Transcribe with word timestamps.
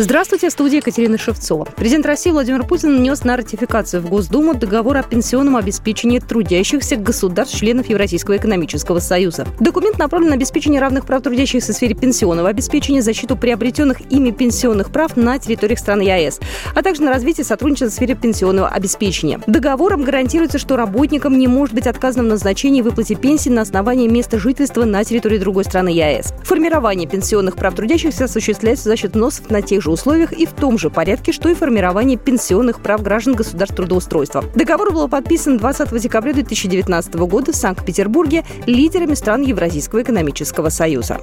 Здравствуйте, 0.00 0.48
в 0.48 0.52
студии 0.52 0.76
Екатерина 0.76 1.18
Шевцова. 1.18 1.64
Президент 1.76 2.06
России 2.06 2.30
Владимир 2.30 2.64
Путин 2.64 2.96
внес 2.96 3.24
на 3.24 3.36
ратификацию 3.36 4.00
в 4.00 4.08
Госдуму 4.08 4.54
договор 4.54 4.96
о 4.98 5.02
пенсионном 5.02 5.56
обеспечении 5.56 6.20
трудящихся 6.20 6.94
государств-членов 6.94 7.88
Евразийского 7.88 8.36
экономического 8.36 9.00
союза. 9.00 9.44
Документ 9.58 9.98
направлен 9.98 10.28
на 10.28 10.36
обеспечение 10.36 10.80
равных 10.80 11.04
прав 11.04 11.24
трудящихся 11.24 11.72
в 11.72 11.74
сфере 11.74 11.96
пенсионного 11.96 12.48
обеспечения, 12.48 13.02
защиту 13.02 13.36
приобретенных 13.36 14.00
ими 14.12 14.30
пенсионных 14.30 14.92
прав 14.92 15.16
на 15.16 15.36
территориях 15.40 15.80
стран 15.80 15.98
ЕАЭС, 15.98 16.38
а 16.76 16.82
также 16.84 17.02
на 17.02 17.10
развитие 17.10 17.44
сотрудничества 17.44 17.90
в 17.90 17.94
сфере 17.94 18.14
пенсионного 18.14 18.68
обеспечения. 18.68 19.40
Договором 19.48 20.04
гарантируется, 20.04 20.58
что 20.58 20.76
работникам 20.76 21.36
не 21.36 21.48
может 21.48 21.74
быть 21.74 21.88
отказано 21.88 22.22
в 22.22 22.28
назначении 22.28 22.78
и 22.78 22.82
выплате 22.82 23.16
пенсии 23.16 23.50
на 23.50 23.62
основании 23.62 24.06
места 24.06 24.38
жительства 24.38 24.84
на 24.84 25.02
территории 25.02 25.38
другой 25.38 25.64
страны 25.64 25.88
ЕАЭС. 25.88 26.34
Формирование 26.44 27.08
пенсионных 27.08 27.56
прав 27.56 27.74
трудящихся 27.74 28.26
осуществляется 28.26 28.84
за 28.84 28.96
счет 28.96 29.14
взносов 29.14 29.50
на 29.50 29.60
тех 29.60 29.82
же 29.82 29.87
же 29.88 29.92
условиях 29.92 30.32
и 30.32 30.46
в 30.46 30.52
том 30.52 30.78
же 30.78 30.90
порядке, 30.90 31.32
что 31.32 31.48
и 31.48 31.54
формирование 31.54 32.18
пенсионных 32.18 32.80
прав 32.80 33.02
граждан 33.02 33.34
государств 33.34 33.76
трудоустройства. 33.76 34.44
Договор 34.54 34.92
был 34.92 35.08
подписан 35.08 35.56
20 35.56 35.98
декабря 36.00 36.32
2019 36.34 37.14
года 37.14 37.52
в 37.52 37.56
Санкт-Петербурге 37.56 38.44
лидерами 38.66 39.14
стран 39.14 39.42
Евразийского 39.42 40.02
экономического 40.02 40.68
союза. 40.68 41.18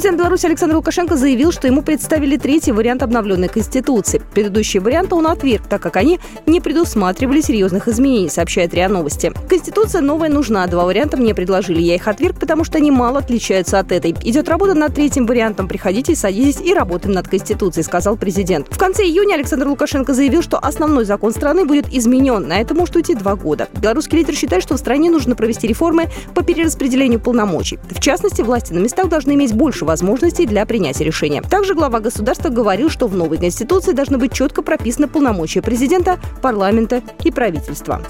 Президент 0.00 0.18
Беларуси 0.18 0.46
Александр 0.46 0.76
Лукашенко 0.76 1.14
заявил, 1.14 1.52
что 1.52 1.66
ему 1.66 1.82
представили 1.82 2.38
третий 2.38 2.72
вариант 2.72 3.02
обновленной 3.02 3.48
Конституции. 3.48 4.22
Предыдущие 4.32 4.80
варианты 4.80 5.14
он 5.14 5.26
отверг, 5.26 5.66
так 5.68 5.82
как 5.82 5.96
они 5.96 6.18
не 6.46 6.62
предусматривали 6.62 7.42
серьезных 7.42 7.86
изменений, 7.86 8.30
сообщает 8.30 8.72
РИА 8.72 8.88
Новости. 8.88 9.30
Конституция 9.46 10.00
новая 10.00 10.30
нужна, 10.30 10.66
два 10.68 10.86
варианта 10.86 11.18
мне 11.18 11.34
предложили. 11.34 11.82
Я 11.82 11.96
их 11.96 12.08
отверг, 12.08 12.40
потому 12.40 12.64
что 12.64 12.78
они 12.78 12.90
мало 12.90 13.18
отличаются 13.18 13.78
от 13.78 13.92
этой. 13.92 14.12
Идет 14.24 14.48
работа 14.48 14.72
над 14.72 14.94
третьим 14.94 15.26
вариантом. 15.26 15.68
Приходите, 15.68 16.16
садитесь 16.16 16.62
и 16.62 16.72
работаем 16.72 17.12
над 17.12 17.28
Конституцией, 17.28 17.84
сказал 17.84 18.16
президент. 18.16 18.68
В 18.70 18.78
конце 18.78 19.02
июня 19.02 19.34
Александр 19.34 19.68
Лукашенко 19.68 20.14
заявил, 20.14 20.40
что 20.40 20.56
основной 20.56 21.04
закон 21.04 21.32
страны 21.32 21.66
будет 21.66 21.92
изменен. 21.92 22.48
На 22.48 22.62
это 22.62 22.74
может 22.74 22.96
уйти 22.96 23.14
два 23.14 23.36
года. 23.36 23.68
Белорусский 23.74 24.16
лидер 24.16 24.34
считает, 24.34 24.62
что 24.62 24.76
в 24.76 24.78
стране 24.78 25.10
нужно 25.10 25.36
провести 25.36 25.66
реформы 25.66 26.06
по 26.34 26.42
перераспределению 26.42 27.20
полномочий. 27.20 27.78
В 27.90 28.00
частности, 28.00 28.40
власти 28.40 28.72
на 28.72 28.78
местах 28.78 29.10
должны 29.10 29.32
иметь 29.32 29.52
больше 29.52 29.89
возможностей 29.90 30.46
для 30.46 30.64
принятия 30.66 31.02
решения. 31.04 31.42
Также 31.42 31.74
глава 31.74 31.98
государства 31.98 32.48
говорил, 32.48 32.88
что 32.90 33.08
в 33.08 33.16
новой 33.16 33.38
Конституции 33.38 33.90
должны 33.90 34.18
быть 34.18 34.32
четко 34.32 34.62
прописаны 34.62 35.08
полномочия 35.08 35.62
президента, 35.62 36.20
парламента 36.40 37.02
и 37.24 37.32
правительства. 37.32 38.00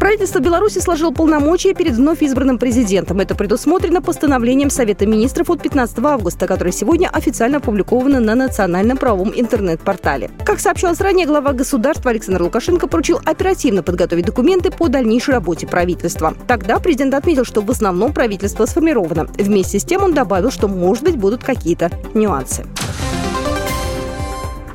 Правительство 0.00 0.38
Беларуси 0.38 0.78
сложило 0.78 1.10
полномочия 1.10 1.74
перед 1.74 1.92
вновь 1.92 2.22
избранным 2.22 2.56
президентом. 2.56 3.20
Это 3.20 3.34
предусмотрено 3.34 4.00
постановлением 4.00 4.70
Совета 4.70 5.04
министров 5.04 5.50
от 5.50 5.60
15 5.60 5.98
августа, 5.98 6.46
которое 6.46 6.72
сегодня 6.72 7.08
официально 7.08 7.58
опубликовано 7.58 8.18
на 8.18 8.34
национальном 8.34 8.96
правовом 8.96 9.30
интернет-портале. 9.36 10.30
Как 10.46 10.58
сообщалось 10.58 11.02
ранее, 11.02 11.26
глава 11.26 11.52
государства 11.52 12.12
Александр 12.12 12.44
Лукашенко 12.44 12.86
поручил 12.86 13.20
оперативно 13.26 13.82
подготовить 13.82 14.24
документы 14.24 14.70
по 14.70 14.88
дальнейшей 14.88 15.34
работе 15.34 15.66
правительства. 15.66 16.34
Тогда 16.46 16.78
президент 16.78 17.12
отметил, 17.12 17.44
что 17.44 17.60
в 17.60 17.70
основном 17.70 18.14
правительство 18.14 18.64
сформировано. 18.64 19.26
Вместе 19.36 19.78
с 19.78 19.84
тем 19.84 20.02
он 20.02 20.14
добавил, 20.14 20.50
что, 20.50 20.66
может 20.66 21.04
быть, 21.04 21.16
будут 21.16 21.44
какие-то 21.44 21.90
нюансы. 22.14 22.64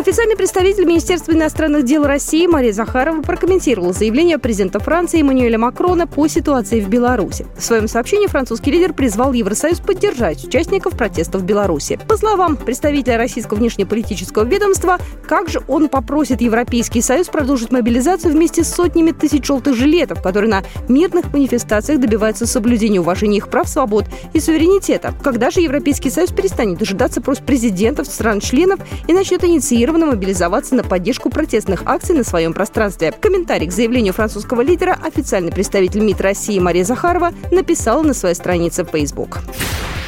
Официальный 0.00 0.34
представитель 0.34 0.86
Министерства 0.86 1.32
иностранных 1.32 1.84
дел 1.84 2.04
России 2.04 2.46
Мария 2.46 2.72
Захарова 2.72 3.20
прокомментировала 3.20 3.92
заявление 3.92 4.38
президента 4.38 4.80
Франции 4.80 5.20
Эммануэля 5.20 5.58
Макрона 5.58 6.06
по 6.06 6.26
ситуации 6.26 6.80
в 6.80 6.88
Беларуси. 6.88 7.46
В 7.54 7.62
своем 7.62 7.86
сообщении 7.86 8.26
французский 8.26 8.70
лидер 8.70 8.94
призвал 8.94 9.34
Евросоюз 9.34 9.80
поддержать 9.80 10.42
участников 10.42 10.96
протестов 10.96 11.42
в 11.42 11.44
Беларуси. 11.44 12.00
По 12.08 12.16
словам 12.16 12.56
представителя 12.56 13.18
российского 13.18 13.58
внешнеполитического 13.58 14.44
ведомства, 14.44 14.96
как 15.28 15.50
же 15.50 15.60
он 15.68 15.90
попросит 15.90 16.40
Европейский 16.40 17.02
Союз 17.02 17.26
продолжить 17.26 17.70
мобилизацию 17.70 18.32
вместе 18.32 18.64
с 18.64 18.74
сотнями 18.74 19.10
тысяч 19.10 19.44
желтых 19.44 19.76
жилетов, 19.76 20.22
которые 20.22 20.50
на 20.50 20.62
мирных 20.88 21.30
манифестациях 21.30 22.00
добиваются 22.00 22.46
соблюдения 22.46 23.00
уважения 23.00 23.36
их 23.36 23.50
прав, 23.50 23.68
свобод 23.68 24.06
и 24.32 24.40
суверенитета? 24.40 25.12
Когда 25.22 25.50
же 25.50 25.60
Европейский 25.60 26.08
Союз 26.08 26.30
перестанет 26.30 26.78
дожидаться 26.78 27.20
просьб 27.20 27.44
президентов 27.44 28.06
стран-членов 28.06 28.80
и 29.06 29.12
начнет 29.12 29.44
инициировать 29.44 29.89
запланировано 29.90 30.06
мобилизоваться 30.06 30.74
на 30.74 30.84
поддержку 30.84 31.30
протестных 31.30 31.82
акций 31.84 32.14
на 32.14 32.24
своем 32.24 32.52
пространстве. 32.52 33.12
Комментарий 33.12 33.66
к 33.66 33.72
заявлению 33.72 34.12
французского 34.12 34.60
лидера 34.60 34.96
официальный 35.02 35.50
представитель 35.50 36.00
МИД 36.00 36.20
России 36.20 36.58
Мария 36.58 36.84
Захарова 36.84 37.32
написала 37.50 38.02
на 38.02 38.14
своей 38.14 38.34
странице 38.34 38.84
в 38.84 38.90
Facebook. 38.90 39.40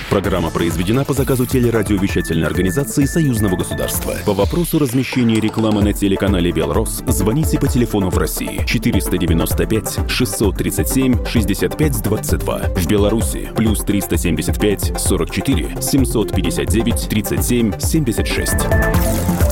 Программа 0.09 0.51
произведена 0.51 1.05
по 1.05 1.15
заказу 1.15 1.47
телерадиовещательной 1.47 2.47
организации 2.47 3.07
Союзного 3.07 3.57
государства. 3.57 4.15
По 4.27 4.35
вопросу 4.35 4.79
размещения 4.79 5.41
рекламы 5.41 5.83
на 5.83 5.95
телеканале 5.95 6.53
«Белрос» 6.53 7.03
звоните 7.07 7.59
по 7.59 7.67
телефону 7.67 8.11
в 8.11 8.19
России 8.19 8.63
495 8.67 10.11
637 10.11 11.25
65 11.25 12.03
22. 12.03 12.59
В 12.77 12.87
Беларуси 12.87 13.49
плюс 13.57 13.81
375 13.81 15.01
44 15.01 15.77
759 15.81 17.09
37 17.09 17.81
76. 17.81 19.52